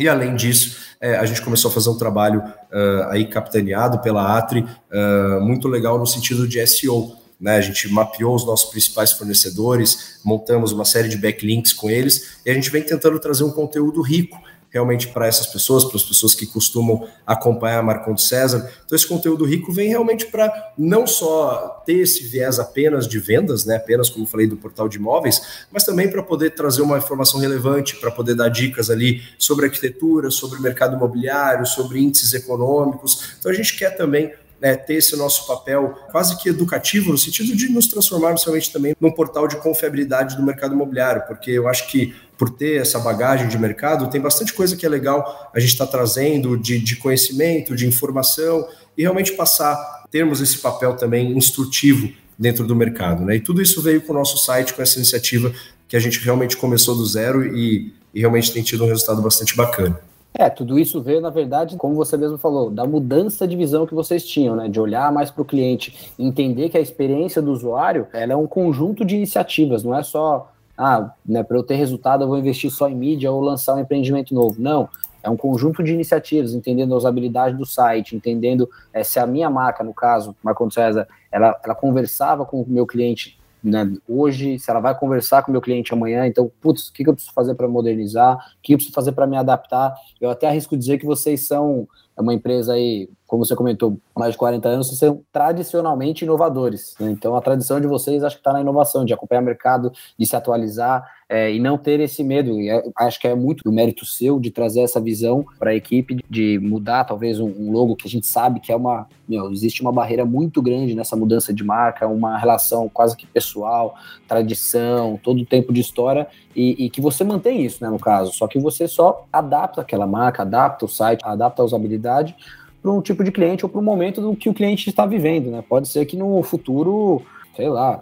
[0.00, 4.38] E além disso, é, a gente começou a fazer um trabalho uh, aí capitaneado pela
[4.38, 7.14] Atri, uh, muito legal no sentido de SEO.
[7.38, 7.56] Né?
[7.56, 12.50] A gente mapeou os nossos principais fornecedores, montamos uma série de backlinks com eles e
[12.50, 16.34] a gente vem tentando trazer um conteúdo rico realmente para essas pessoas, para as pessoas
[16.34, 18.70] que costumam acompanhar a Marconto César.
[18.84, 23.64] Então, esse conteúdo rico vem realmente para não só ter esse viés apenas de vendas,
[23.64, 27.40] né, apenas como falei do portal de imóveis, mas também para poder trazer uma informação
[27.40, 33.34] relevante, para poder dar dicas ali sobre arquitetura, sobre mercado imobiliário, sobre índices econômicos.
[33.38, 37.56] Então, a gente quer também né, ter esse nosso papel quase que educativo, no sentido
[37.56, 41.88] de nos transformar realmente também num portal de confiabilidade do mercado imobiliário, porque eu acho
[41.88, 45.72] que por ter essa bagagem de mercado, tem bastante coisa que é legal a gente
[45.72, 49.76] está trazendo de, de conhecimento, de informação, e realmente passar,
[50.10, 53.26] termos esse papel também instrutivo dentro do mercado.
[53.26, 53.36] Né?
[53.36, 55.52] E tudo isso veio com o nosso site, com essa iniciativa
[55.86, 59.54] que a gente realmente começou do zero e, e realmente tem tido um resultado bastante
[59.54, 60.00] bacana.
[60.32, 63.94] É, tudo isso veio, na verdade, como você mesmo falou, da mudança de visão que
[63.94, 64.66] vocês tinham, né?
[64.66, 69.04] De olhar mais para o cliente, entender que a experiência do usuário é um conjunto
[69.04, 70.50] de iniciativas, não é só,
[70.82, 73.80] ah, né, para eu ter resultado eu vou investir só em mídia ou lançar um
[73.80, 74.56] empreendimento novo.
[74.58, 74.88] Não,
[75.22, 79.50] é um conjunto de iniciativas, entendendo a usabilidade do site, entendendo é, se a minha
[79.50, 84.70] marca, no caso, Marco César, ela, ela conversava com o meu cliente né, hoje, se
[84.70, 87.34] ela vai conversar com o meu cliente amanhã, então, putz, o que, que eu preciso
[87.34, 89.94] fazer para modernizar, o que eu preciso fazer para me adaptar?
[90.18, 94.38] Eu até arrisco dizer que vocês são uma empresa aí, como você comentou, mais de
[94.38, 96.96] 40 anos, vocês são tradicionalmente inovadores.
[96.98, 97.12] Né?
[97.12, 100.26] Então, a tradição de vocês acho que está na inovação, de acompanhar o mercado, de
[100.26, 102.60] se atualizar é, e não ter esse medo.
[102.60, 105.74] E é, acho que é muito do mérito seu de trazer essa visão para a
[105.76, 109.06] equipe, de mudar talvez um, um, logo que a gente sabe que é uma.
[109.28, 113.94] Meu, existe uma barreira muito grande nessa mudança de marca, uma relação quase que pessoal,
[114.26, 118.32] tradição, todo o tempo de história, e, e que você mantém isso, né, no caso.
[118.32, 122.34] Só que você só adapta aquela marca, adapta o site, adapta a usabilidade
[122.82, 125.50] para um tipo de cliente ou para o momento do que o cliente está vivendo,
[125.50, 125.62] né?
[125.66, 127.22] Pode ser que no futuro,
[127.54, 128.00] sei lá,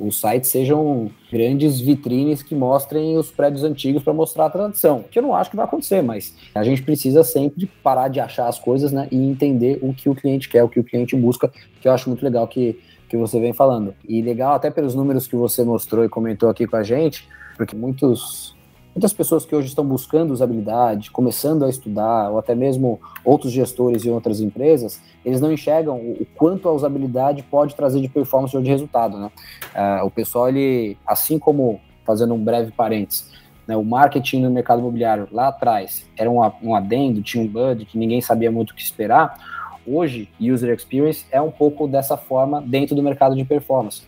[0.00, 5.18] os sites sejam grandes vitrines que mostrem os prédios antigos para mostrar a tradição, que
[5.18, 8.58] eu não acho que vai acontecer, mas a gente precisa sempre parar de achar as
[8.58, 11.88] coisas, né, e entender o que o cliente quer, o que o cliente busca, que
[11.88, 13.94] eu acho muito legal que, que você vem falando.
[14.08, 17.74] E legal até pelos números que você mostrou e comentou aqui com a gente, porque
[17.74, 18.51] muitos
[18.94, 24.04] muitas pessoas que hoje estão buscando usabilidade, começando a estudar, ou até mesmo outros gestores
[24.04, 28.62] e outras empresas, eles não enxergam o quanto a usabilidade pode trazer de performance ou
[28.62, 29.30] de resultado, né?
[29.74, 33.30] Uh, o pessoal, ele, assim como, fazendo um breve parênteses,
[33.66, 37.96] né, o marketing no mercado imobiliário lá atrás era um, um adendo, tinha um budget,
[37.96, 39.38] ninguém sabia muito o que esperar,
[39.86, 44.02] hoje, user experience é um pouco dessa forma dentro do mercado de performance.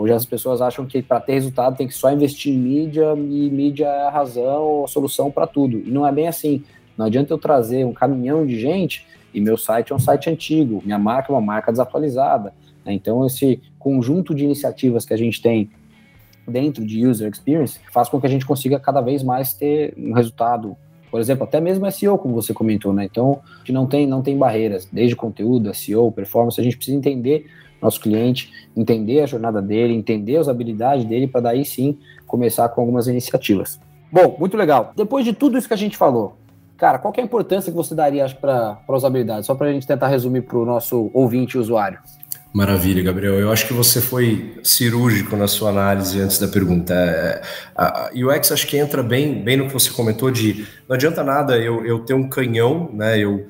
[0.00, 3.50] Hoje as pessoas acham que para ter resultado tem que só investir em mídia e
[3.50, 5.76] mídia é a razão, a solução para tudo.
[5.76, 6.64] E não é bem assim.
[6.96, 10.80] Não adianta eu trazer um caminhão de gente e meu site é um site antigo,
[10.86, 12.54] minha marca é uma marca desatualizada.
[12.82, 12.94] Né?
[12.94, 15.68] Então, esse conjunto de iniciativas que a gente tem
[16.48, 20.14] dentro de user experience faz com que a gente consiga cada vez mais ter um
[20.14, 20.78] resultado.
[21.10, 23.04] Por exemplo, até mesmo SEO, como você comentou, né?
[23.04, 27.50] Então, que não tem, não tem barreiras, desde conteúdo, SEO, performance, a gente precisa entender
[27.80, 32.80] nosso cliente, entender a jornada dele, entender as habilidades dele, para daí sim começar com
[32.80, 33.80] algumas iniciativas.
[34.12, 34.92] Bom, muito legal.
[34.96, 36.36] Depois de tudo isso que a gente falou,
[36.76, 39.46] cara, qual é a importância que você daria para a usabilidade?
[39.46, 41.98] Só para a gente tentar resumir para o nosso ouvinte e usuário.
[42.52, 43.34] Maravilha, Gabriel.
[43.34, 46.92] Eu acho que você foi cirúrgico na sua análise antes da pergunta.
[46.92, 47.40] É,
[47.76, 51.56] a UX acho que entra bem, bem no que você comentou de não adianta nada
[51.56, 53.16] eu, eu ter um canhão, né?
[53.18, 53.46] Eu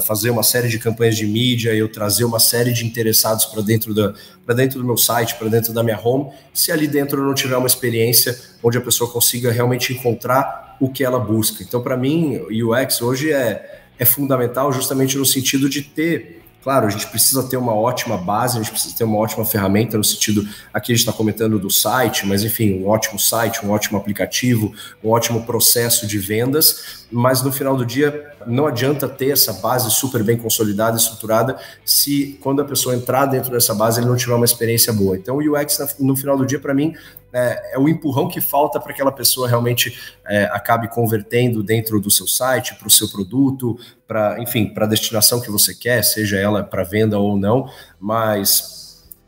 [0.00, 3.94] fazer uma série de campanhas de mídia, eu trazer uma série de interessados para dentro,
[3.94, 4.14] da,
[4.54, 7.56] dentro do meu site, para dentro da minha home, se ali dentro eu não tiver
[7.56, 11.62] uma experiência onde a pessoa consiga realmente encontrar o que ela busca.
[11.62, 16.86] Então, para mim, o UX hoje é, é fundamental justamente no sentido de ter Claro,
[16.86, 20.04] a gente precisa ter uma ótima base, a gente precisa ter uma ótima ferramenta no
[20.04, 23.98] sentido, aqui a gente está comentando do site, mas enfim, um ótimo site, um ótimo
[23.98, 24.72] aplicativo,
[25.02, 29.90] um ótimo processo de vendas, mas no final do dia não adianta ter essa base
[29.90, 34.34] super bem consolidada, estruturada, se quando a pessoa entrar dentro dessa base ele não tiver
[34.34, 35.16] uma experiência boa.
[35.16, 36.94] Então o UX no final do dia, para mim,
[37.32, 42.10] é, é, o empurrão que falta para aquela pessoa realmente é, acabe convertendo dentro do
[42.10, 46.38] seu site, para o seu produto, para, enfim, para a destinação que você quer, seja
[46.38, 48.81] ela para venda ou não, mas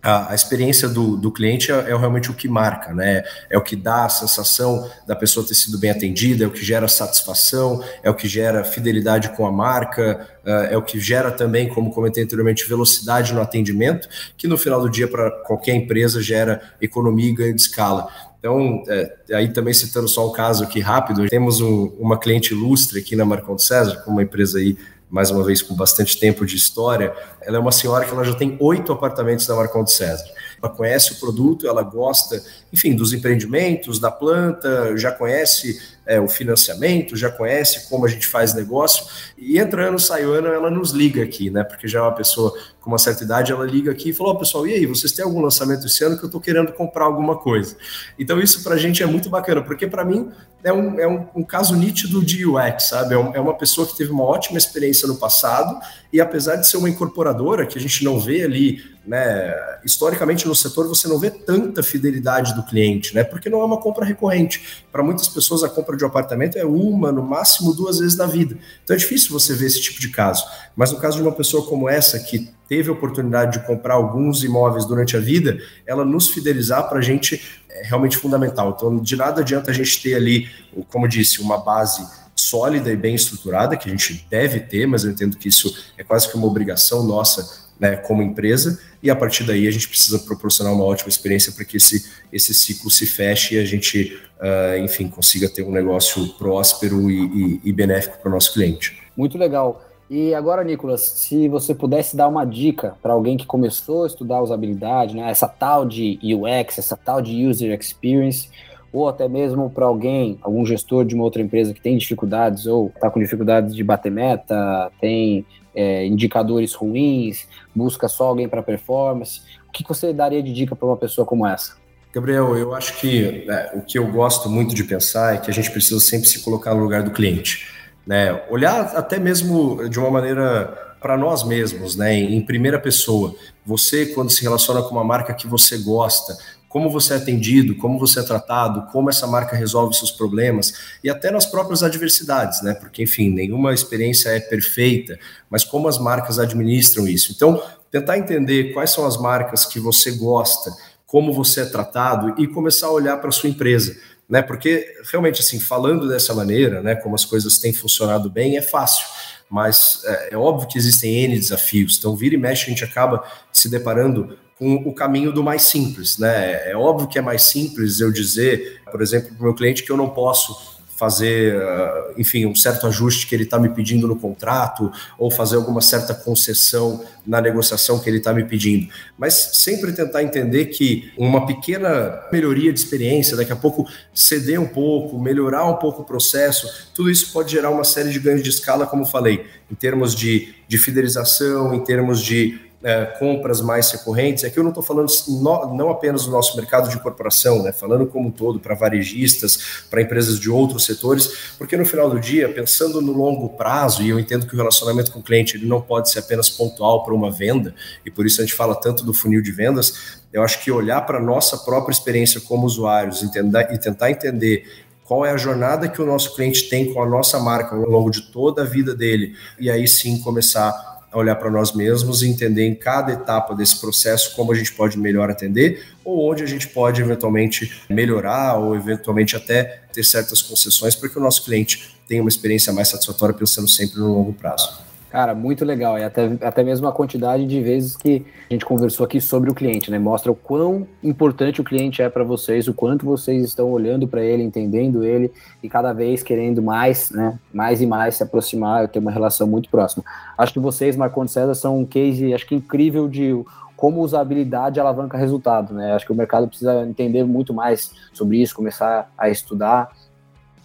[0.04, 3.24] a, a experiência do, do cliente é, é, realmente o que marca, né?
[3.48, 6.62] É o que dá a sensação da pessoa ter sido bem atendida, é o que
[6.62, 11.30] gera satisfação, é o que gera fidelidade com a marca, é, é o que gera
[11.30, 16.20] também, como comentei anteriormente, velocidade no atendimento, que no final do dia, para qualquer empresa,
[16.20, 18.08] gera economia e ganho de escala.
[18.38, 23.00] Então, é, aí também citando só um caso aqui rápido, temos um, uma cliente ilustre
[23.00, 24.76] aqui na Marcon César, uma empresa aí
[25.14, 28.34] mais uma vez com bastante tempo de história, ela é uma senhora que ela já
[28.34, 30.24] tem oito apartamentos na Marcondes César.
[30.60, 32.42] Ela conhece o produto, ela gosta,
[32.74, 38.26] enfim, dos empreendimentos, da planta, já conhece é, o financiamento, já conhece como a gente
[38.26, 39.06] faz negócio.
[39.38, 41.62] E entrando, sai ano, ela nos liga aqui, né?
[41.62, 44.38] Porque já é uma pessoa com uma certa idade, ela liga aqui e falou: oh,
[44.38, 47.36] pessoal, e aí, vocês têm algum lançamento esse ano que eu estou querendo comprar alguma
[47.36, 47.76] coisa?
[48.18, 50.32] Então, isso para a gente é muito bacana, porque para mim
[50.64, 53.14] é um, é um, um caso nítido de UX, sabe?
[53.14, 55.78] É, é, uma pessoa que teve uma ótima experiência no passado
[56.12, 60.54] e apesar de ser uma incorporadora, que a gente não vê ali, né, historicamente no
[60.54, 63.22] setor você não vê tanta fidelidade do cliente, né?
[63.22, 64.84] Porque não é uma compra recorrente.
[64.90, 68.26] Para muitas pessoas a compra de um apartamento é uma, no máximo duas vezes na
[68.26, 68.56] vida.
[68.82, 70.44] Então é difícil você ver esse tipo de caso.
[70.76, 74.42] Mas no caso de uma pessoa como essa, que teve a oportunidade de comprar alguns
[74.42, 77.40] imóveis durante a vida, ela nos fidelizar para a gente
[77.74, 78.74] é realmente fundamental.
[78.76, 80.48] Então, de nada adianta a gente ter ali,
[80.88, 85.10] como disse, uma base sólida e bem estruturada, que a gente deve ter, mas eu
[85.10, 89.44] entendo que isso é quase que uma obrigação nossa né, como empresa, e a partir
[89.44, 93.56] daí a gente precisa proporcionar uma ótima experiência para que esse, esse ciclo se feche
[93.56, 98.28] e a gente, uh, enfim, consiga ter um negócio próspero e, e, e benéfico para
[98.30, 99.02] o nosso cliente.
[99.16, 99.84] Muito legal.
[100.08, 104.42] E agora, Nicolas, se você pudesse dar uma dica para alguém que começou a estudar
[104.42, 108.48] usabilidade, né, essa tal de UX, essa tal de User Experience,
[108.94, 112.90] ou até mesmo para alguém, algum gestor de uma outra empresa que tem dificuldades ou
[112.94, 119.40] está com dificuldades de bater meta, tem é, indicadores ruins, busca só alguém para performance,
[119.68, 121.76] o que você daria de dica para uma pessoa como essa?
[122.14, 125.54] Gabriel, eu acho que é, o que eu gosto muito de pensar é que a
[125.54, 127.74] gente precisa sempre se colocar no lugar do cliente
[128.06, 128.42] né?
[128.50, 130.66] Olhar até mesmo de uma maneira
[131.00, 132.14] para nós mesmos, né?
[132.14, 133.34] Em primeira pessoa.
[133.64, 136.36] Você, quando se relaciona com uma marca que você gosta,
[136.74, 141.08] como você é atendido, como você é tratado, como essa marca resolve seus problemas e
[141.08, 142.74] até nas próprias adversidades, né?
[142.74, 145.16] Porque, enfim, nenhuma experiência é perfeita,
[145.48, 147.30] mas como as marcas administram isso.
[147.30, 150.74] Então, tentar entender quais são as marcas que você gosta,
[151.06, 153.96] como você é tratado e começar a olhar para a sua empresa
[154.28, 154.40] né?
[154.40, 159.06] Porque realmente assim, falando dessa maneira, né, como as coisas têm funcionado bem, é fácil.
[159.50, 161.98] Mas é, é óbvio que existem N desafios.
[161.98, 166.18] Então, vira e mexe, a gente acaba se deparando com o caminho do mais simples,
[166.18, 166.70] né?
[166.70, 169.90] É óbvio que é mais simples eu dizer, por exemplo, para o meu cliente que
[169.90, 174.16] eu não posso fazer, ah, enfim, um certo ajuste que ele está me pedindo no
[174.16, 178.88] contrato, ou fazer alguma certa concessão na negociação que ele está me pedindo.
[179.18, 184.68] Mas sempre tentar entender que uma pequena melhoria de experiência, daqui a pouco ceder um
[184.68, 188.50] pouco, melhorar um pouco o processo, tudo isso pode gerar uma série de ganhos de
[188.50, 194.44] escala, como falei, em termos de, de fidelização, em termos de é, compras mais recorrentes,
[194.44, 198.06] aqui eu não estou falando no, não apenas do nosso mercado de corporação, né, falando
[198.06, 202.46] como um todo para varejistas, para empresas de outros setores, porque no final do dia,
[202.50, 205.80] pensando no longo prazo, e eu entendo que o relacionamento com o cliente ele não
[205.80, 209.14] pode ser apenas pontual para uma venda, e por isso a gente fala tanto do
[209.14, 213.72] funil de vendas, eu acho que olhar para a nossa própria experiência como usuários entender,
[213.72, 217.38] e tentar entender qual é a jornada que o nosso cliente tem com a nossa
[217.38, 221.72] marca ao longo de toda a vida dele, e aí sim começar olhar para nós
[221.72, 226.30] mesmos e entender em cada etapa desse processo como a gente pode melhor atender ou
[226.30, 231.22] onde a gente pode eventualmente melhorar ou eventualmente até ter certas concessões para que o
[231.22, 234.93] nosso cliente tenha uma experiência mais satisfatória pensando sempre no longo prazo.
[235.14, 235.96] Cara, muito legal.
[235.96, 239.54] E até, até mesmo a quantidade de vezes que a gente conversou aqui sobre o
[239.54, 239.96] cliente, né?
[239.96, 244.24] Mostra o quão importante o cliente é para vocês, o quanto vocês estão olhando para
[244.24, 247.38] ele, entendendo ele e cada vez querendo mais, né?
[247.52, 250.02] Mais e mais se aproximar, ter uma relação muito próxima.
[250.36, 253.40] Acho que vocês, Marcondes César, são um case, acho que incrível de
[253.76, 255.92] como usabilidade alavanca resultado, né?
[255.92, 259.92] Acho que o mercado precisa entender muito mais sobre isso, começar a estudar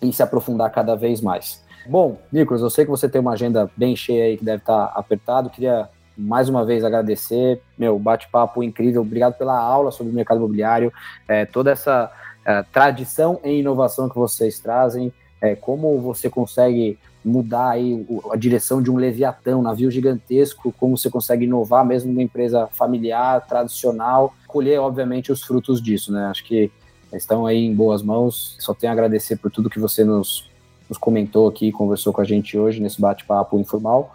[0.02, 1.69] e se aprofundar cada vez mais.
[1.89, 4.91] Bom, Nicolas, eu sei que você tem uma agenda bem cheia aí que deve estar
[4.95, 5.49] apertado.
[5.49, 9.02] Queria mais uma vez agradecer, meu bate-papo incrível.
[9.02, 10.93] Obrigado pela aula sobre o mercado imobiliário,
[11.28, 12.12] é, toda essa
[12.45, 18.84] é, tradição e inovação que vocês trazem, é, como você consegue mudar aí a direção
[18.84, 24.80] de um leviatão, navio gigantesco, como você consegue inovar mesmo numa empresa familiar, tradicional, colher,
[24.80, 26.28] obviamente, os frutos disso, né?
[26.28, 26.71] Acho que
[27.13, 28.56] estão aí em boas mãos.
[28.60, 30.49] Só tenho a agradecer por tudo que você nos
[30.89, 34.13] nos comentou aqui, conversou com a gente hoje nesse bate-papo informal.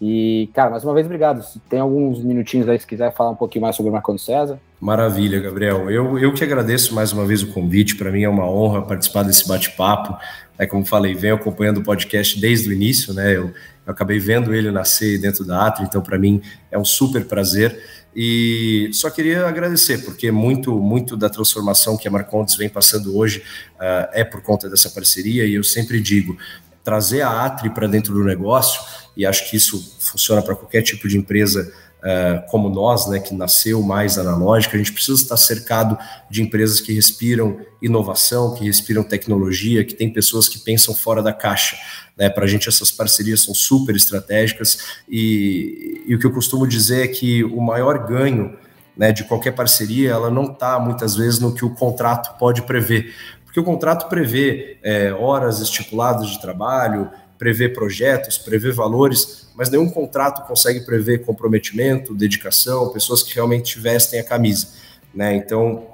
[0.00, 1.42] E, cara, mais uma vez, obrigado.
[1.42, 4.58] Se tem alguns minutinhos aí, se quiser falar um pouquinho mais sobre o Marconi César.
[4.80, 5.90] Maravilha, Gabriel.
[5.90, 7.96] Eu, eu que agradeço mais uma vez o convite.
[7.96, 10.16] Para mim é uma honra participar desse bate-papo.
[10.56, 13.36] É, como falei, venho acompanhando o podcast desde o início, né?
[13.36, 13.52] Eu,
[13.88, 17.82] eu acabei vendo ele nascer dentro da Atri, então para mim é um super prazer.
[18.14, 23.42] E só queria agradecer, porque muito, muito da transformação que a Marcondes vem passando hoje
[23.76, 26.36] uh, é por conta dessa parceria, e eu sempre digo,
[26.84, 28.78] trazer a Atri para dentro do negócio,
[29.16, 33.34] e acho que isso funciona para qualquer tipo de empresa uh, como nós, né, que
[33.34, 35.98] nasceu mais analógica, a gente precisa estar cercado
[36.30, 41.32] de empresas que respiram inovação, que respiram tecnologia, que tem pessoas que pensam fora da
[41.32, 41.76] caixa.
[42.16, 42.28] Né?
[42.28, 44.78] Para a gente, essas parcerias são super estratégicas
[45.08, 48.56] e, e o que eu costumo dizer é que o maior ganho
[48.96, 53.14] né, de qualquer parceria, ela não está muitas vezes no que o contrato pode prever,
[53.44, 59.90] Porque o contrato prevê é, horas estipuladas de trabalho, prevê projetos, prevê valores, mas nenhum
[59.90, 64.68] contrato consegue prever comprometimento, dedicação, pessoas que realmente vestem a camisa.
[65.12, 65.34] Né?
[65.34, 65.84] Então,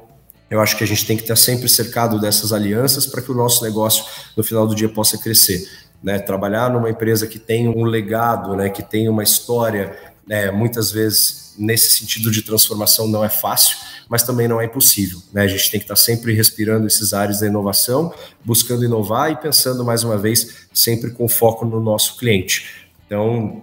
[0.50, 3.34] eu acho que a gente tem que estar sempre cercado dessas alianças para que o
[3.34, 4.04] nosso negócio,
[4.36, 5.66] no final do dia, possa crescer.
[6.02, 6.18] Né?
[6.18, 8.68] Trabalhar numa empresa que tem um legado, né?
[8.68, 9.96] que tem uma história,
[10.26, 10.50] né?
[10.50, 13.78] muitas vezes nesse sentido de transformação não é fácil,
[14.10, 15.22] mas também não é impossível.
[15.32, 15.40] Né?
[15.40, 18.12] A gente tem que estar sempre respirando esses ares da inovação,
[18.44, 22.83] buscando inovar e pensando, mais uma vez, sempre com foco no nosso cliente.
[23.14, 23.62] Então,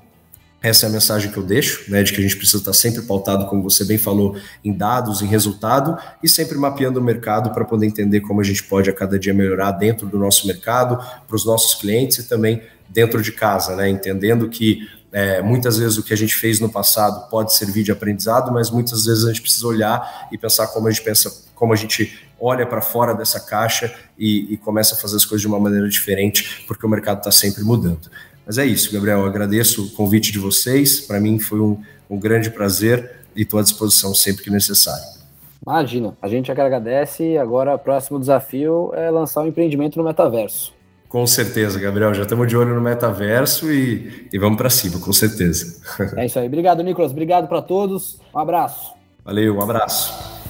[0.62, 3.02] essa é a mensagem que eu deixo, né, de que a gente precisa estar sempre
[3.02, 7.66] pautado, como você bem falou, em dados, em resultado e sempre mapeando o mercado para
[7.66, 10.98] poder entender como a gente pode a cada dia melhorar dentro do nosso mercado,
[11.28, 15.98] para os nossos clientes e também dentro de casa, né, entendendo que é, muitas vezes
[15.98, 19.28] o que a gente fez no passado pode servir de aprendizado, mas muitas vezes a
[19.28, 23.14] gente precisa olhar e pensar como a gente pensa, como a gente olha para fora
[23.14, 26.90] dessa caixa e, e começa a fazer as coisas de uma maneira diferente, porque o
[26.90, 28.10] mercado está sempre mudando.
[28.46, 29.20] Mas é isso, Gabriel.
[29.20, 31.02] Eu agradeço o convite de vocês.
[31.02, 35.22] Para mim foi um, um grande prazer e estou à disposição sempre que necessário.
[35.66, 37.38] Imagina, a gente agradece.
[37.38, 40.74] Agora, o próximo desafio é lançar um empreendimento no metaverso.
[41.08, 42.14] Com certeza, Gabriel.
[42.14, 45.82] Já estamos de olho no metaverso e, e vamos para cima, com certeza.
[46.16, 46.48] É isso aí.
[46.48, 47.12] Obrigado, Nicolas.
[47.12, 48.18] Obrigado para todos.
[48.34, 48.94] Um abraço.
[49.24, 50.41] Valeu, um abraço.